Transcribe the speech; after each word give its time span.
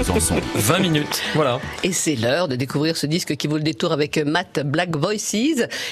Besançon. 0.00 0.36
20 0.54 0.78
minutes, 0.78 1.22
voilà. 1.34 1.60
Et 1.84 1.92
c'est 1.92 2.16
l'heure 2.16 2.48
de 2.48 2.56
découvrir 2.56 2.96
ce 2.96 3.06
disque 3.06 3.36
qui 3.36 3.46
vaut 3.46 3.58
le 3.58 3.62
détour 3.62 3.92
avec 3.92 4.16
Matt 4.16 4.60
Black 4.64 4.96
Voices. 4.96 5.34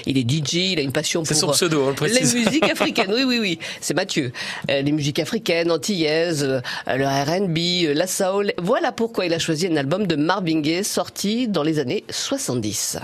Il 0.07 0.17
est 0.17 0.23
DJ, 0.31 0.55
il 0.73 0.79
a 0.79 0.83
une 0.83 0.93
passion 0.93 1.21
pour 1.21 1.27
C'est 1.29 1.35
son 1.35 1.51
pseudo, 1.51 1.83
on 1.83 1.87
le 1.89 1.91
les 1.91 1.97
précise. 1.97 2.35
musiques 2.35 2.65
africaines. 2.71 3.13
Oui, 3.13 3.25
oui, 3.27 3.39
oui, 3.39 3.59
c'est 3.83 3.93
Mathieu. 3.93 4.33
Euh, 4.71 4.81
les 4.81 4.93
musiques 4.93 5.19
africaines, 5.19 5.71
antillaises, 5.71 6.43
euh, 6.43 6.61
le 6.87 7.05
R&B, 7.05 7.91
euh, 7.91 7.93
la 7.95 8.07
soul. 8.07 8.55
Voilà 8.57 8.93
pourquoi 8.93 9.27
il 9.27 9.35
a 9.35 9.39
choisi 9.39 9.67
un 9.67 9.77
album 9.77 10.07
de 10.07 10.17
Marvin 10.17 10.61
Gaye 10.61 10.85
sorti 10.85 11.47
dans 11.47 11.63
les 11.63 11.79
années 11.79 12.05
70. 12.09 12.97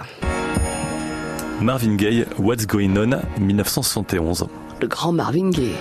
Marvin 1.61 1.97
Gaye, 1.97 2.25
What's 2.39 2.67
Going 2.67 2.97
On, 2.97 3.21
1971. 3.39 4.47
Le 4.85 4.89
grand 4.89 5.13
Marvin 5.13 5.49
Gaye. 5.49 5.73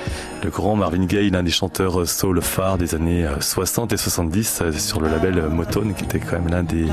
Le 0.46 0.50
grand 0.50 0.78
Marvin 0.78 1.04
Gaye, 1.04 1.30
l'un 1.30 1.44
des 1.44 1.52
chanteurs 1.52 2.08
soul 2.08 2.42
phares 2.42 2.78
des 2.78 2.96
années 2.96 3.28
60 3.38 3.92
et 3.92 3.98
70 3.98 4.60
euh, 4.62 4.72
sur 4.72 5.02
le 5.02 5.10
label 5.10 5.44
Motown, 5.50 5.94
qui 5.94 6.06
était 6.06 6.22
quand 6.22 6.40
même 6.40 6.48
l'un 6.48 6.64
des 6.64 6.86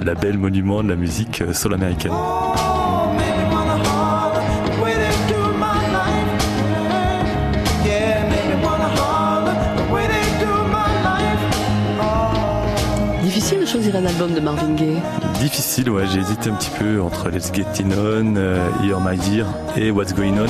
labels 0.00 0.38
monuments 0.38 0.84
de 0.84 0.90
la 0.90 0.94
musique 0.94 1.42
euh, 1.42 1.52
soul 1.52 1.74
américaine. 1.74 2.12
Difficile 13.38 13.60
de 13.60 13.66
choisir 13.66 13.94
un 13.94 14.04
album 14.04 14.34
de 14.34 14.40
Marvin 14.40 14.74
Gaye. 14.74 15.00
Difficile, 15.38 15.90
ouais, 15.90 16.02
j'ai 16.12 16.18
hésité 16.18 16.50
un 16.50 16.54
petit 16.54 16.72
peu 16.76 17.00
entre 17.00 17.28
Let's 17.28 17.52
Get 17.54 17.66
It 17.78 17.86
On, 17.86 18.34
euh, 18.34 18.68
Here 18.82 18.98
My 19.00 19.16
Dear 19.16 19.46
et 19.76 19.92
What's 19.92 20.12
Going 20.12 20.38
On. 20.38 20.48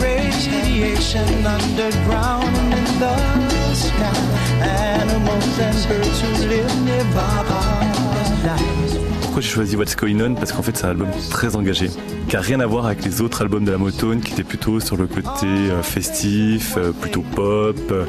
Radiation 0.00 1.26
underground 1.44 2.56
and 2.56 2.72
in 2.72 3.48
the 3.48 3.74
sky. 3.74 4.12
Animals 4.62 5.58
and 5.58 5.88
birds 5.88 6.20
who 6.20 6.46
live 6.46 6.84
nearby. 6.84 8.71
Pourquoi 9.32 9.48
j'ai 9.48 9.54
choisi 9.54 9.76
What's 9.76 9.96
Going 9.96 10.20
On? 10.20 10.34
Parce 10.34 10.52
qu'en 10.52 10.60
fait 10.60 10.76
c'est 10.76 10.84
un 10.84 10.90
album 10.90 11.08
très 11.30 11.56
engagé, 11.56 11.88
qui 12.28 12.36
a 12.36 12.42
rien 12.42 12.60
à 12.60 12.66
voir 12.66 12.84
avec 12.84 13.02
les 13.02 13.22
autres 13.22 13.40
albums 13.40 13.64
de 13.64 13.72
la 13.72 13.78
Motown, 13.78 14.20
qui 14.20 14.34
étaient 14.34 14.44
plutôt 14.44 14.78
sur 14.78 14.98
le 14.98 15.06
côté 15.06 15.46
euh, 15.46 15.82
festif, 15.82 16.74
euh, 16.76 16.92
plutôt 16.92 17.22
pop, 17.22 17.78
euh, 17.92 18.04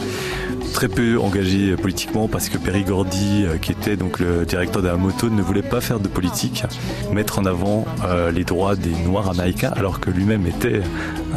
très 0.73 0.89
peu 0.89 1.17
engagé 1.21 1.77
politiquement, 1.77 2.27
parce 2.27 2.49
que 2.49 2.57
Perry 2.57 2.83
Gordy, 2.83 3.45
qui 3.61 3.71
était 3.71 3.95
donc 3.95 4.19
le 4.19 4.45
directeur 4.45 4.81
de 4.81 4.89
la 4.89 4.97
Motown, 4.97 5.33
ne 5.33 5.41
voulait 5.41 5.61
pas 5.61 5.80
faire 5.80 6.02
de 6.02 6.09
politique, 6.09 6.65
mettre 7.13 7.39
en 7.39 7.45
avant 7.45 7.85
les 8.33 8.43
droits 8.43 8.75
des 8.75 8.89
Noirs 8.89 9.30
américains, 9.30 9.71
alors 9.77 10.02
que 10.02 10.09
lui-même 10.09 10.45
était 10.45 10.81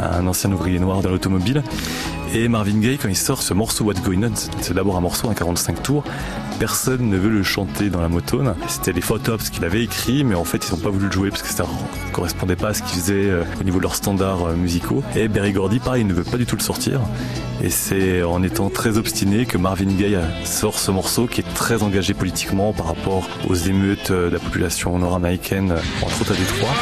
un 0.03 0.27
ancien 0.27 0.51
ouvrier 0.51 0.81
noir 0.81 1.01
de 1.03 1.09
l'automobile. 1.09 1.63
Et 2.39 2.49
Marvin 2.49 2.81
Gaye, 2.81 2.99
quand 2.99 3.09
il 3.09 3.17
sort 3.17 3.41
ce 3.41 3.55
morceau 3.55 3.85
What's 3.85 4.03
Going 4.03 4.23
On, 4.23 4.31
c'est- 4.61 4.75
d'abord 4.75 4.99
un 4.99 5.01
morceau, 5.01 5.31
un 5.31 5.35
45 5.35 5.83
tours. 5.83 6.05
Personne 6.59 7.09
ne 7.09 7.17
veut 7.17 7.31
le 7.31 7.43
chanter 7.43 7.89
dans 7.89 8.03
la 8.03 8.11
Motown. 8.11 8.55
C'était 8.69 8.93
les 8.93 9.01
Photops 9.01 9.49
qu'il 9.51 9.65
avait 9.65 9.83
écrit, 9.83 10.23
mais 10.23 10.35
en 10.35 10.45
fait, 10.45 10.69
ils 10.69 10.73
n'ont 10.75 10.81
pas 10.81 10.91
voulu 10.91 11.07
le 11.07 11.13
jouer 11.13 11.31
parce 11.31 11.41
que 11.43 11.49
ça 11.49 11.65
ne 11.65 12.13
correspondait 12.13 12.55
pas 12.57 12.69
à 12.69 12.75
ce 12.75 12.83
qu'ils 12.83 13.01
faisaient 13.01 13.31
euh, 13.31 13.43
au 13.59 13.65
niveau 13.65 13.79
de 13.79 13.85
leurs 13.85 13.95
standards 13.95 14.49
euh, 14.49 14.55
musicaux. 14.55 15.03
Et 15.15 15.29
Berry 15.29 15.53
Gordy, 15.53 15.79
pareil, 15.79 16.03
il 16.03 16.07
ne 16.09 16.13
veut 16.13 16.25
pas 16.25 16.37
du 16.37 16.45
tout 16.45 16.57
le 16.57 16.63
sortir. 16.63 17.01
Et 17.65 17.71
c'est 17.71 18.23
en 18.23 18.43
étant 18.43 18.69
très 18.69 18.99
obstiné 18.99 19.47
que 19.47 19.57
Marvin 19.57 19.87
Gaye 19.87 20.17
euh, 20.17 20.45
sort 20.45 20.79
ce 20.79 20.91
morceau 20.91 21.27
qui 21.27 21.41
est 21.41 21.55
très 21.55 21.83
engagé 21.83 22.13
politiquement 22.13 22.75
par 22.75 22.87
rapport 22.89 23.27
aux 23.49 23.55
émeutes 23.55 24.13
de 24.13 24.29
la 24.31 24.39
population 24.39 24.99
nord-américaine, 24.99 25.75
entre 26.03 26.21
autres 26.21 26.33
à 26.33 26.37
Détroit. 26.37 26.75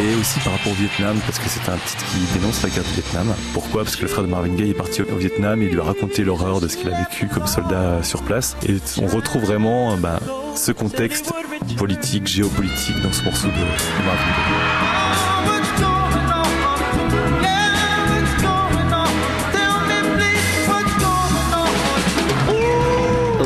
Et 0.00 0.14
aussi 0.18 0.40
par 0.40 0.54
rapport 0.54 0.72
au 0.72 0.76
Vietnam, 0.76 1.18
parce 1.26 1.38
que 1.38 1.48
c'est 1.48 1.68
un 1.70 1.76
titre 1.76 2.04
qui 2.06 2.38
dénonce 2.38 2.62
la 2.62 2.70
guerre 2.70 2.84
du 2.84 2.92
Vietnam. 2.92 3.34
Pourquoi? 3.52 3.84
Parce 3.84 3.96
que 3.96 4.02
le 4.02 4.08
frère 4.08 4.24
de 4.24 4.30
Marvin 4.30 4.54
Gaye 4.54 4.70
est 4.70 4.74
parti 4.74 5.02
au 5.02 5.16
Vietnam 5.16 5.60
et 5.60 5.66
il 5.66 5.72
lui 5.72 5.80
a 5.80 5.84
raconté 5.84 6.24
l'horreur 6.24 6.60
de 6.60 6.68
ce 6.68 6.78
qu'il 6.78 6.88
a 6.90 6.98
vécu 6.98 7.26
comme 7.26 7.46
soldat 7.46 8.02
sur 8.02 8.22
place. 8.22 8.56
Et 8.66 8.78
on 9.02 9.06
retrouve 9.06 9.42
vraiment 9.42 9.98
ben, 9.98 10.18
ce 10.56 10.72
contexte 10.72 11.32
politique, 11.76 12.26
géopolitique 12.26 13.00
dans 13.02 13.12
ce 13.12 13.24
morceau 13.24 13.48
de, 13.48 13.52
Marvin 13.52 14.24
Gaye. 14.24 14.79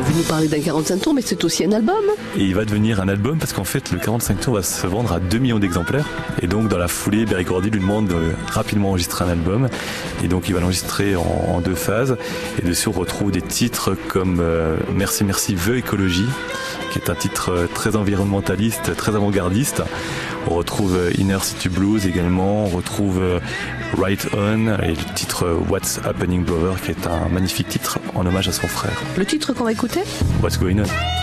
Vous 0.07 0.19
nous 0.19 0.25
parlez 0.25 0.49
d'un 0.49 0.61
45 0.61 1.01
tours, 1.01 1.15
mais 1.15 1.23
c'est 1.23 1.43
aussi 1.45 1.65
un 1.65 1.73
album. 1.73 2.05
Et 2.37 2.45
il 2.45 2.55
va 2.55 2.67
devenir 2.67 3.01
un 3.01 3.09
album 3.09 3.39
parce 3.39 3.55
qu'en 3.55 3.65
fait 3.65 3.91
le 3.91 3.99
45 3.99 4.39
tours 4.39 4.55
va 4.55 4.63
se 4.63 4.87
vendre 4.87 5.13
à 5.13 5.19
2 5.19 5.39
millions 5.39 5.59
d'exemplaires. 5.59 6.07
Et 6.43 6.47
donc 6.47 6.69
dans 6.69 6.77
la 6.77 6.89
foulée, 6.89 7.25
Berry 7.25 7.45
Gordy 7.45 7.71
lui 7.71 7.81
demande 7.81 8.09
de 8.09 8.33
rapidement 8.51 8.91
enregistrer 8.91 9.25
un 9.25 9.29
album. 9.29 9.69
Et 10.23 10.29
donc 10.29 10.49
il 10.49 10.55
va 10.55 10.61
l'enregistrer 10.61 11.17
en, 11.17 11.61
deux 11.61 11.75
phases. 11.75 12.19
Et 12.59 12.67
dessus 12.67 12.89
on 12.89 12.93
retrouve 12.93 13.31
des 13.31 13.41
titres 13.41 13.97
comme 14.09 14.41
euh, 14.41 14.77
Merci 14.95 15.25
Merci 15.25 15.55
Vœux 15.55 15.79
Écologie, 15.79 16.29
qui 16.93 16.99
est 16.99 17.09
un 17.09 17.15
titre 17.15 17.51
euh, 17.51 17.67
très 17.73 17.97
environnementaliste, 17.97 18.95
très 18.97 19.17
avant-gardiste. 19.17 19.83
On 20.51 20.55
retrouve 20.55 20.97
euh, 20.97 21.13
Inner 21.19 21.39
City 21.43 21.69
Blues 21.69 22.07
également. 22.07 22.65
On 22.65 22.69
retrouve 22.69 23.21
euh, 23.21 23.41
Right 23.97 24.27
On 24.35 24.69
et 24.83 24.89
le 24.89 25.15
titre 25.15 25.45
euh, 25.45 25.59
What's 25.69 26.01
Happening 26.05 26.45
Brother, 26.45 26.81
qui 26.81 26.91
est 26.91 27.07
un 27.07 27.29
magnifique 27.29 27.69
titre 27.69 27.99
en 28.15 28.27
hommage 28.27 28.49
à 28.49 28.53
son 28.53 28.69
frère. 28.69 29.01
Le 29.17 29.25
titre 29.25 29.53
qu'on 29.53 29.65
va 29.65 29.73
écouter? 29.73 30.01
What's 30.43 30.59
Going 30.59 30.79
On. 30.81 31.14